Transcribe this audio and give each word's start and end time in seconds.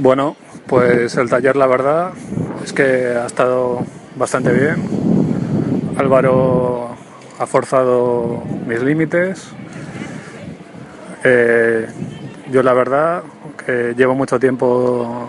Bueno, 0.00 0.36
pues 0.68 1.16
el 1.16 1.28
taller 1.28 1.56
la 1.56 1.66
verdad 1.66 2.12
es 2.62 2.72
que 2.72 3.16
ha 3.16 3.26
estado 3.26 3.80
bastante 4.14 4.52
bien. 4.52 4.76
Álvaro 5.96 6.90
ha 7.36 7.46
forzado 7.46 8.44
mis 8.64 8.80
límites. 8.80 9.48
Eh, 11.24 11.88
yo 12.52 12.62
la 12.62 12.74
verdad 12.74 13.24
que 13.66 13.94
llevo 13.96 14.14
mucho 14.14 14.38
tiempo 14.38 15.28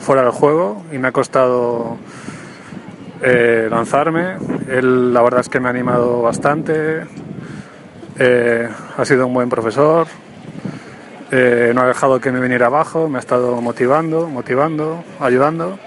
fuera 0.00 0.22
del 0.22 0.32
juego 0.32 0.82
y 0.92 0.98
me 0.98 1.08
ha 1.08 1.12
costado 1.12 1.96
eh, 3.22 3.68
lanzarme. 3.70 4.36
Él 4.68 5.14
la 5.14 5.22
verdad 5.22 5.42
es 5.42 5.48
que 5.48 5.60
me 5.60 5.68
ha 5.68 5.70
animado 5.70 6.22
bastante. 6.22 7.02
Eh, 8.18 8.68
ha 8.96 9.04
sido 9.04 9.28
un 9.28 9.34
buen 9.34 9.48
profesor. 9.48 10.08
Eh, 11.30 11.72
no 11.74 11.82
ha 11.82 11.86
dejado 11.86 12.20
que 12.20 12.32
me 12.32 12.40
viniera 12.40 12.66
abajo, 12.66 13.08
me 13.08 13.18
ha 13.18 13.20
estado 13.20 13.60
motivando, 13.60 14.28
motivando, 14.28 15.04
ayudando. 15.20 15.78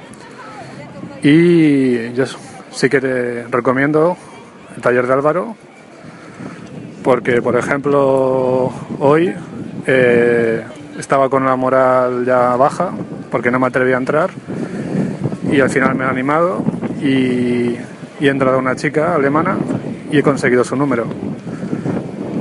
Y 1.24 2.14
yo 2.14 2.26
sí 2.72 2.90
que 2.90 3.02
te 3.02 3.48
recomiendo 3.48 4.18
el 4.76 4.82
taller 4.82 5.08
de 5.08 5.14
Álvaro, 5.14 5.56
porque 7.04 7.42
por 7.42 7.56
ejemplo 7.56 8.72
hoy 9.00 9.34
eh, 9.88 10.64
estaba 11.00 11.30
con 11.30 11.46
la 11.46 11.56
moral 11.56 12.24
ya 12.24 12.56
baja, 12.56 12.92
porque 13.32 13.50
no 13.50 13.60
me 13.60 13.68
atreví 13.68 13.94
a 13.94 13.98
entrar, 13.98 14.30
y 15.52 15.60
al 15.60 15.72
final 15.72 15.96
me 15.96 16.04
ha 16.04 16.10
animado 16.10 16.64
y, 17.02 17.78
y 18.20 18.28
he 18.28 18.30
entrado 18.30 18.60
una 18.60 18.76
chica 18.76 19.16
alemana 19.16 19.58
y 20.12 20.20
he 20.20 20.24
conseguido 20.24 20.64
su 20.64 20.76
número 20.76 21.06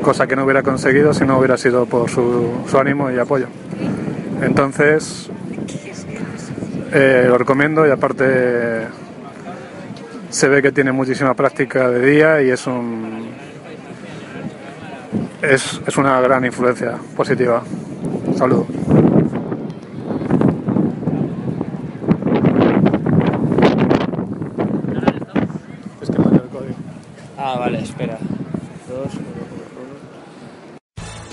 cosa 0.02 0.26
que 0.26 0.36
no 0.36 0.44
hubiera 0.44 0.62
conseguido 0.62 1.12
si 1.14 1.24
no 1.24 1.38
hubiera 1.38 1.56
sido 1.56 1.86
por 1.86 2.10
su, 2.10 2.64
su 2.66 2.78
ánimo 2.78 3.10
y 3.10 3.18
apoyo. 3.18 3.46
Entonces, 4.42 5.30
eh, 6.92 7.26
lo 7.28 7.38
recomiendo 7.38 7.86
y 7.86 7.90
aparte 7.90 8.86
se 10.30 10.48
ve 10.48 10.62
que 10.62 10.72
tiene 10.72 10.92
muchísima 10.92 11.34
práctica 11.34 11.90
de 11.90 12.04
día 12.04 12.42
y 12.42 12.50
es 12.50 12.66
un 12.66 13.30
es, 15.42 15.80
es 15.86 15.96
una 15.96 16.20
gran 16.20 16.44
influencia 16.44 16.96
positiva. 17.16 17.62
Saludos. 18.36 18.66
Es 26.00 26.10
que 26.10 26.18
no 26.18 26.28
hay 26.28 26.34
el 26.34 26.40
código. 26.42 26.74
Ah, 27.38 27.56
vale, 27.58 27.82
espera. 27.82 28.18